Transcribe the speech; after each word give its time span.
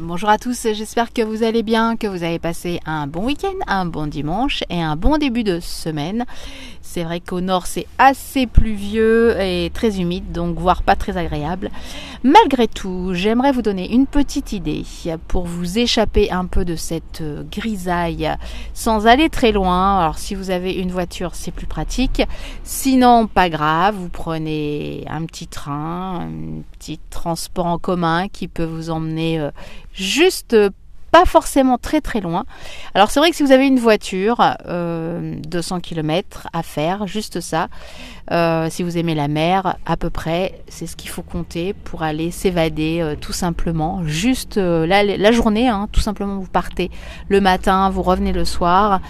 Bonjour 0.00 0.28
à 0.28 0.38
tous, 0.38 0.68
j'espère 0.74 1.12
que 1.12 1.22
vous 1.22 1.42
allez 1.42 1.64
bien, 1.64 1.96
que 1.96 2.06
vous 2.06 2.22
avez 2.22 2.38
passé 2.38 2.78
un 2.86 3.08
bon 3.08 3.24
week-end, 3.24 3.56
un 3.66 3.84
bon 3.84 4.06
dimanche 4.06 4.62
et 4.70 4.80
un 4.80 4.94
bon 4.94 5.18
début 5.18 5.42
de 5.42 5.58
semaine. 5.58 6.24
C'est 6.98 7.04
vrai 7.04 7.20
qu'au 7.20 7.40
nord 7.40 7.66
c'est 7.68 7.86
assez 7.98 8.48
pluvieux 8.48 9.40
et 9.40 9.70
très 9.72 10.00
humide, 10.00 10.32
donc 10.32 10.58
voire 10.58 10.82
pas 10.82 10.96
très 10.96 11.16
agréable. 11.16 11.70
Malgré 12.24 12.66
tout, 12.66 13.10
j'aimerais 13.14 13.52
vous 13.52 13.62
donner 13.62 13.92
une 13.92 14.08
petite 14.08 14.52
idée 14.52 14.82
pour 15.28 15.46
vous 15.46 15.78
échapper 15.78 16.32
un 16.32 16.46
peu 16.46 16.64
de 16.64 16.74
cette 16.74 17.22
grisaille 17.52 18.28
sans 18.74 19.06
aller 19.06 19.30
très 19.30 19.52
loin. 19.52 20.00
Alors 20.00 20.18
si 20.18 20.34
vous 20.34 20.50
avez 20.50 20.72
une 20.72 20.90
voiture, 20.90 21.36
c'est 21.36 21.52
plus 21.52 21.68
pratique. 21.68 22.20
Sinon, 22.64 23.28
pas 23.28 23.48
grave, 23.48 23.94
vous 23.94 24.08
prenez 24.08 25.04
un 25.08 25.24
petit 25.24 25.46
train, 25.46 26.22
un 26.22 26.62
petit 26.80 26.98
transport 27.10 27.66
en 27.66 27.78
commun 27.78 28.26
qui 28.26 28.48
peut 28.48 28.64
vous 28.64 28.90
emmener 28.90 29.38
euh, 29.38 29.52
juste 29.92 30.54
euh, 30.54 30.70
pas 31.10 31.24
forcément 31.24 31.78
très 31.78 32.00
très 32.00 32.20
loin. 32.20 32.44
Alors 32.94 33.10
c'est 33.10 33.20
vrai 33.20 33.30
que 33.30 33.36
si 33.36 33.42
vous 33.42 33.52
avez 33.52 33.66
une 33.66 33.78
voiture, 33.78 34.36
200 34.36 34.66
euh, 34.68 35.80
km 35.80 36.48
à 36.52 36.62
faire, 36.62 37.06
juste 37.06 37.40
ça, 37.40 37.68
euh, 38.30 38.68
si 38.70 38.82
vous 38.82 38.98
aimez 38.98 39.14
la 39.14 39.28
mer, 39.28 39.76
à 39.86 39.96
peu 39.96 40.10
près, 40.10 40.60
c'est 40.68 40.86
ce 40.86 40.96
qu'il 40.96 41.10
faut 41.10 41.22
compter 41.22 41.72
pour 41.72 42.02
aller 42.02 42.30
s'évader 42.30 43.14
tout 43.20 43.32
simplement. 43.32 44.02
Juste 44.04 44.56
la, 44.56 45.02
la, 45.02 45.32
journée, 45.32 45.68
hein, 45.68 45.88
tout 45.92 46.00
simplement 46.00 46.38
vous 46.38 46.50
partez 46.50 46.90
le 47.28 47.40
matin, 47.40 47.90
vous 47.90 48.02
revenez 48.02 48.32
le 48.32 48.44
soir. 48.44 49.00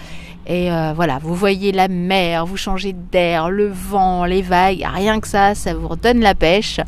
Et 0.51 0.69
voilà, 0.95 1.19
vous 1.21 1.35
voyez 1.35 1.71
la 1.71 1.87
mer, 1.87 2.43
vous 2.47 2.57
changez 2.57 2.93
d'air, 2.93 3.51
le 3.51 3.67
vent, 3.67 4.25
les 4.25 4.41
vagues, 4.41 4.83
rien 4.83 5.19
que 5.19 5.27
ça, 5.27 5.53
ça 5.53 5.75
vous 5.75 5.87
redonne 5.87 6.21
la 6.21 6.33
pêche. 6.33 6.79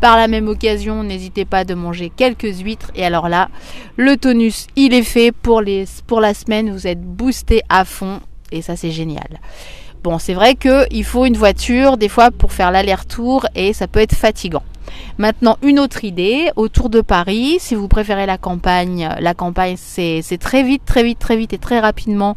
Par 0.00 0.16
la 0.16 0.28
même 0.28 0.46
occasion, 0.46 1.02
n'hésitez 1.02 1.44
pas 1.44 1.64
de 1.64 1.74
manger 1.74 2.12
quelques 2.16 2.60
huîtres. 2.60 2.92
Et 2.94 3.04
alors 3.04 3.28
là, 3.28 3.48
le 3.96 4.16
tonus, 4.16 4.68
il 4.76 4.94
est 4.94 5.02
fait 5.02 5.32
pour, 5.32 5.60
les, 5.60 5.86
pour 6.06 6.20
la 6.20 6.32
semaine. 6.32 6.70
Vous 6.70 6.86
êtes 6.86 7.02
boosté 7.02 7.62
à 7.68 7.84
fond. 7.84 8.20
Et 8.52 8.62
ça, 8.62 8.76
c'est 8.76 8.92
génial. 8.92 9.40
Bon, 10.04 10.20
c'est 10.20 10.34
vrai 10.34 10.54
qu'il 10.54 11.04
faut 11.04 11.26
une 11.26 11.36
voiture 11.36 11.96
des 11.96 12.08
fois 12.08 12.30
pour 12.30 12.52
faire 12.52 12.70
l'aller-retour 12.70 13.46
et 13.56 13.72
ça 13.72 13.88
peut 13.88 13.98
être 13.98 14.14
fatigant. 14.14 14.62
Maintenant, 15.18 15.56
une 15.62 15.80
autre 15.80 16.04
idée, 16.04 16.50
autour 16.56 16.90
de 16.90 17.00
Paris, 17.00 17.56
si 17.58 17.74
vous 17.74 17.88
préférez 17.88 18.26
la 18.26 18.38
campagne, 18.38 19.08
la 19.18 19.34
campagne 19.34 19.76
c'est 19.76 20.38
très 20.40 20.62
vite, 20.62 20.84
très 20.84 21.02
vite, 21.02 21.18
très 21.18 21.36
vite 21.36 21.52
et 21.52 21.58
très 21.58 21.80
rapidement, 21.80 22.36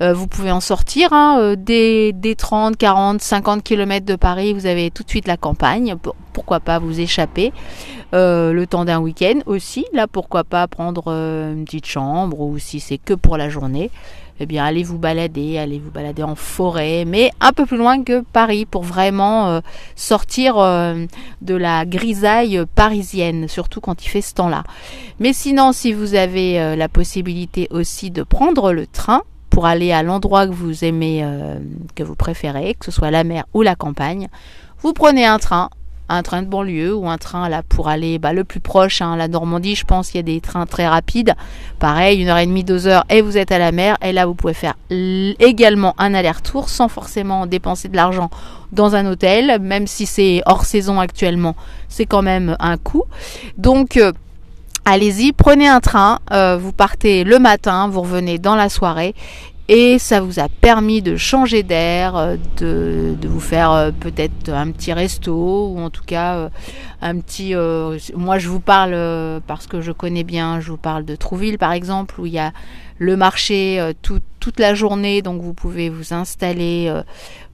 euh, 0.00 0.12
vous 0.12 0.26
pouvez 0.26 0.50
en 0.50 0.60
sortir. 0.60 1.12
Hein, 1.12 1.38
euh, 1.40 1.56
des, 1.56 2.34
30, 2.36 2.76
40, 2.76 3.20
50 3.20 3.62
km 3.62 4.04
de 4.04 4.16
Paris, 4.16 4.52
vous 4.52 4.66
avez 4.66 4.90
tout 4.90 5.02
de 5.02 5.10
suite 5.10 5.26
la 5.26 5.36
campagne. 5.36 5.96
Pourquoi 6.32 6.60
pas 6.60 6.78
vous 6.78 7.00
échapper 7.00 7.52
euh, 8.14 8.52
le 8.52 8.66
temps 8.66 8.84
d'un 8.84 9.00
week-end 9.00 9.40
aussi. 9.46 9.84
Là, 9.92 10.06
pourquoi 10.06 10.44
pas 10.44 10.66
prendre 10.68 11.08
une 11.08 11.64
petite 11.64 11.86
chambre 11.86 12.40
ou 12.40 12.58
si 12.58 12.80
c'est 12.80 12.98
que 12.98 13.14
pour 13.14 13.36
la 13.36 13.48
journée 13.48 13.90
eh 14.40 14.46
bien 14.46 14.64
allez 14.64 14.82
vous 14.82 14.98
balader, 14.98 15.58
allez 15.58 15.78
vous 15.78 15.90
balader 15.90 16.22
en 16.22 16.34
forêt, 16.34 17.04
mais 17.04 17.30
un 17.40 17.52
peu 17.52 17.66
plus 17.66 17.76
loin 17.76 18.02
que 18.02 18.22
Paris 18.32 18.66
pour 18.66 18.82
vraiment 18.82 19.48
euh, 19.48 19.60
sortir 19.96 20.58
euh, 20.58 21.06
de 21.42 21.54
la 21.54 21.84
grisaille 21.84 22.62
parisienne, 22.74 23.48
surtout 23.48 23.80
quand 23.80 24.04
il 24.04 24.08
fait 24.08 24.20
ce 24.20 24.34
temps-là. 24.34 24.64
Mais 25.18 25.32
sinon, 25.32 25.72
si 25.72 25.92
vous 25.92 26.14
avez 26.14 26.60
euh, 26.60 26.76
la 26.76 26.88
possibilité 26.88 27.68
aussi 27.70 28.10
de 28.10 28.22
prendre 28.22 28.72
le 28.72 28.86
train 28.86 29.22
pour 29.50 29.66
aller 29.66 29.92
à 29.92 30.02
l'endroit 30.02 30.46
que 30.46 30.52
vous 30.52 30.84
aimez, 30.84 31.26
que 31.96 32.04
vous 32.04 32.14
préférez, 32.14 32.74
que 32.78 32.84
ce 32.84 32.92
soit 32.92 33.10
la 33.10 33.24
mer 33.24 33.44
ou 33.54 33.62
la 33.62 33.74
campagne, 33.74 34.28
vous 34.82 34.92
prenez 34.92 35.26
un 35.26 35.38
train, 35.38 35.70
un 36.08 36.22
train 36.22 36.42
de 36.42 36.46
banlieue 36.46 36.94
ou 36.94 37.08
un 37.08 37.18
train 37.18 37.48
là 37.48 37.62
pour 37.68 37.88
aller 37.88 38.18
bah, 38.18 38.32
le 38.32 38.44
plus 38.44 38.60
proche, 38.60 39.02
hein, 39.02 39.16
la 39.16 39.28
Normandie, 39.28 39.74
je 39.74 39.84
pense 39.84 40.08
qu'il 40.08 40.16
y 40.16 40.20
a 40.20 40.22
des 40.22 40.40
trains 40.40 40.66
très 40.66 40.88
rapides. 40.88 41.34
Pareil, 41.78 42.20
une 42.20 42.28
heure 42.28 42.38
et 42.38 42.46
demie, 42.46 42.64
deux 42.64 42.86
heures 42.86 43.04
et 43.10 43.20
vous 43.20 43.36
êtes 43.36 43.52
à 43.52 43.58
la 43.58 43.72
mer. 43.72 43.96
Et 44.02 44.12
là, 44.12 44.26
vous 44.26 44.34
pouvez 44.34 44.54
faire 44.54 44.74
également 44.90 45.94
un 45.98 46.14
aller-retour 46.14 46.68
sans 46.68 46.88
forcément 46.88 47.46
dépenser 47.46 47.88
de 47.88 47.96
l'argent 47.96 48.30
dans 48.72 48.94
un 48.94 49.06
hôtel, 49.06 49.58
même 49.60 49.86
si 49.86 50.06
c'est 50.06 50.42
hors 50.46 50.64
saison 50.64 51.00
actuellement, 51.00 51.56
c'est 51.88 52.06
quand 52.06 52.22
même 52.22 52.56
un 52.60 52.76
coût. 52.76 53.04
Donc 53.56 53.96
euh, 53.96 54.12
allez-y, 54.84 55.32
prenez 55.32 55.68
un 55.68 55.80
train, 55.80 56.18
euh, 56.32 56.58
vous 56.58 56.72
partez 56.72 57.24
le 57.24 57.38
matin, 57.38 57.88
vous 57.88 58.02
revenez 58.02 58.38
dans 58.38 58.56
la 58.56 58.68
soirée 58.68 59.14
et 59.70 59.98
ça 59.98 60.22
vous 60.22 60.40
a 60.40 60.48
permis 60.48 61.02
de 61.02 61.16
changer 61.16 61.62
d'air, 61.62 62.16
euh, 62.16 62.36
de, 62.56 63.28
vous 63.28 63.40
faire 63.40 63.70
euh, 63.72 63.90
peut-être 63.90 64.48
un 64.48 64.70
petit 64.70 64.94
resto 64.94 65.68
ou 65.68 65.78
en 65.78 65.90
tout 65.90 66.04
cas 66.04 66.36
euh, 66.36 66.48
un 67.02 67.20
petit. 67.20 67.54
moi, 68.16 68.38
je 68.38 68.48
vous 68.48 68.60
parle 68.60 68.92
parce 69.46 69.66
que 69.66 69.80
je 69.80 69.92
connais 69.92 70.24
bien. 70.24 70.60
Je 70.60 70.70
vous 70.70 70.78
parle 70.78 71.04
de 71.04 71.14
Trouville, 71.14 71.58
par 71.58 71.72
exemple, 71.72 72.18
où 72.18 72.26
il 72.26 72.32
y 72.32 72.38
a 72.38 72.52
le 72.98 73.16
marché 73.16 73.92
toute 74.02 74.58
la 74.58 74.74
journée, 74.74 75.22
donc 75.22 75.42
vous 75.42 75.54
pouvez 75.54 75.90
vous 75.90 76.12
installer. 76.12 76.92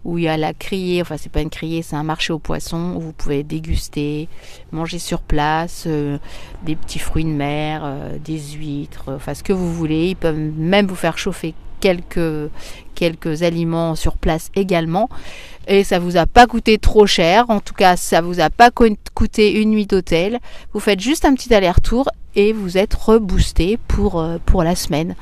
où 0.05 0.19
il 0.19 0.25
y 0.25 0.29
a 0.29 0.37
la 0.37 0.55
criée, 0.55 1.03
enfin 1.03 1.17
c'est 1.19 1.33
pas 1.33 1.41
une 1.41 1.51
criée, 1.51 1.83
c'est 1.83 1.97
un 1.97 2.03
marché 2.03 2.33
aux 2.33 2.39
poissons 2.39 2.95
où 2.97 3.01
vous 3.01 3.13
pouvez 3.13 3.43
déguster, 3.43 4.29
manger 4.73 4.99
sur 4.99 5.21
place, 5.21 5.87
des 5.87 6.77
petits 6.77 6.99
fruits 6.99 7.25
de 7.25 7.31
mer, 7.31 7.91
des 8.25 8.39
huîtres, 8.39 9.13
enfin 9.15 9.35
ce 9.35 9.43
que 9.43 9.53
vous 9.53 9.73
voulez. 9.73 10.11
Ils 10.11 10.17
peuvent 10.17 10.39
même 10.39 10.87
vous 10.87 10.95
faire 10.95 11.19
chauffer 11.19 11.55
quelques, 11.85 12.51
quelques 12.95 13.43
aliments 13.43 13.95
sur 13.95 14.17
place 14.17 14.51
également. 14.57 15.11
Et 15.69 15.85
ça 15.85 15.99
vous 15.99 16.17
a 16.17 16.25
pas 16.25 16.47
coûté 16.47 16.79
trop 16.79 17.07
cher. 17.07 17.45
En 17.49 17.61
tout 17.61 17.75
cas, 17.75 17.97
ça 17.97 18.23
vous 18.23 18.41
a 18.41 18.49
pas 18.49 18.71
coûté 18.71 19.61
une 19.61 19.71
nuit 19.71 19.87
d'hôtel. 19.87 20.39
Vous 20.73 20.81
faites 20.81 21.01
juste 21.01 21.27
un 21.27 21.35
petit 21.35 21.53
aller-retour 21.53 22.09
et 22.37 22.53
vous 22.53 22.79
êtes 22.79 22.95
reboosté 22.95 23.79
pour, 23.87 24.19
euh, 24.19 24.39
pour 24.47 24.65
la 24.65 24.75
semaine. 24.75 25.15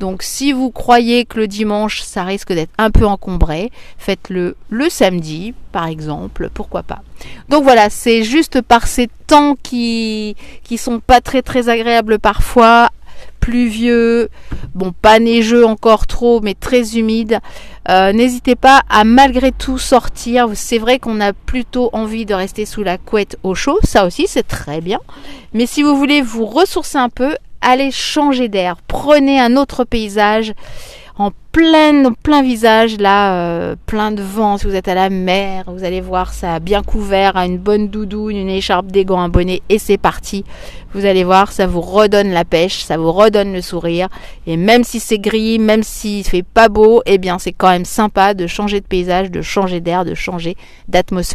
Donc 0.00 0.22
si 0.22 0.52
vous 0.52 0.70
croyez 0.70 1.24
que 1.24 1.38
le 1.38 1.48
dimanche 1.48 2.02
ça 2.02 2.22
risque 2.22 2.52
d'être 2.52 2.70
un 2.78 2.90
peu 2.90 3.04
encombré, 3.04 3.72
faites-le 3.96 4.54
le 4.68 4.88
samedi 4.88 5.54
par 5.72 5.86
exemple, 5.86 6.50
pourquoi 6.54 6.84
pas? 6.84 7.02
Donc 7.48 7.64
voilà, 7.64 7.90
c'est 7.90 8.22
juste 8.22 8.60
par 8.60 8.86
ces 8.86 9.08
temps 9.26 9.56
qui 9.60 10.36
qui 10.62 10.78
sont 10.78 11.00
pas 11.00 11.20
très 11.20 11.42
très 11.42 11.68
agréables 11.68 12.20
parfois 12.20 12.90
pluvieux, 13.40 14.28
bon 14.74 14.92
pas 14.92 15.18
neigeux 15.18 15.64
encore 15.64 16.06
trop, 16.06 16.40
mais 16.40 16.54
très 16.54 16.98
humide. 16.98 17.40
Euh, 17.88 18.12
n'hésitez 18.12 18.56
pas 18.56 18.82
à 18.88 19.04
malgré 19.04 19.52
tout 19.52 19.78
sortir. 19.78 20.48
C'est 20.54 20.78
vrai 20.78 20.98
qu'on 20.98 21.20
a 21.20 21.32
plutôt 21.32 21.90
envie 21.92 22.26
de 22.26 22.34
rester 22.34 22.66
sous 22.66 22.82
la 22.82 22.98
couette 22.98 23.38
au 23.42 23.54
chaud, 23.54 23.78
ça 23.82 24.06
aussi 24.06 24.26
c'est 24.28 24.46
très 24.46 24.80
bien. 24.80 25.00
Mais 25.54 25.66
si 25.66 25.82
vous 25.82 25.96
voulez 25.96 26.20
vous 26.20 26.46
ressourcer 26.46 26.98
un 26.98 27.08
peu, 27.08 27.36
allez 27.60 27.90
changer 27.90 28.48
d'air, 28.48 28.76
prenez 28.86 29.40
un 29.40 29.56
autre 29.56 29.84
paysage 29.84 30.52
en 31.18 31.32
plein, 31.50 32.12
plein 32.22 32.42
visage, 32.42 32.98
là, 32.98 33.34
euh, 33.34 33.74
plein 33.86 34.12
de 34.12 34.22
vent. 34.22 34.56
Si 34.56 34.66
vous 34.66 34.76
êtes 34.76 34.86
à 34.86 34.94
la 34.94 35.10
mer, 35.10 35.64
vous 35.66 35.82
allez 35.82 36.00
voir 36.00 36.32
ça 36.32 36.60
bien 36.60 36.82
couvert, 36.84 37.36
à 37.36 37.44
une 37.44 37.58
bonne 37.58 37.88
doudoune, 37.88 38.36
une 38.36 38.48
écharpe, 38.48 38.86
des 38.86 39.04
gants, 39.04 39.20
un 39.20 39.28
bonnet, 39.28 39.60
et 39.68 39.80
c'est 39.80 39.98
parti. 39.98 40.44
Vous 40.94 41.04
allez 41.04 41.24
voir, 41.24 41.50
ça 41.50 41.66
vous 41.66 41.80
redonne 41.80 42.30
la 42.30 42.44
pêche, 42.44 42.84
ça 42.84 42.96
vous 42.96 43.10
redonne 43.10 43.52
le 43.52 43.60
sourire. 43.60 44.08
Et 44.46 44.56
même 44.56 44.84
si 44.84 45.00
c'est 45.00 45.18
gris, 45.18 45.58
même 45.58 45.82
s'il 45.82 46.24
fait 46.24 46.44
pas 46.44 46.68
beau, 46.68 47.02
eh 47.04 47.18
bien 47.18 47.38
c'est 47.38 47.52
quand 47.52 47.70
même 47.70 47.84
sympa 47.84 48.32
de 48.32 48.46
changer 48.46 48.80
de 48.80 48.86
paysage, 48.86 49.30
de 49.30 49.42
changer 49.42 49.80
d'air, 49.80 50.04
de 50.04 50.14
changer 50.14 50.56
d'atmosphère. 50.86 51.18